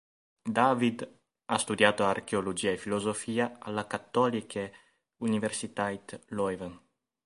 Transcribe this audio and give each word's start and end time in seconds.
David 0.59 1.07
ha 1.45 1.59
studiato 1.59 2.03
archeologia 2.03 2.71
e 2.71 2.77
filosofia 2.77 3.59
alla 3.59 3.85
Katholieke 3.85 4.73
Universiteit 5.17 6.19
Leuven. 6.29 6.79